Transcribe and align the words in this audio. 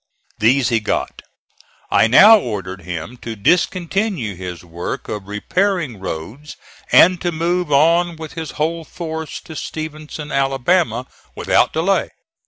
These 0.39 0.69
he 0.69 0.79
got. 0.79 1.21
I 1.91 2.07
now 2.07 2.39
ordered 2.39 2.81
him 2.81 3.17
to 3.17 3.35
discontinue 3.35 4.33
his 4.35 4.63
work 4.65 5.07
of 5.07 5.27
repairing 5.27 5.99
roads 5.99 6.57
and 6.91 7.21
to 7.21 7.31
move 7.31 7.71
on 7.71 8.15
with 8.15 8.33
his 8.33 8.53
whole 8.57 8.83
force 8.83 9.39
to 9.41 9.55
Stevenson, 9.55 10.31
Alabama, 10.31 11.05
without 11.35 11.71
delay. 11.71 12.09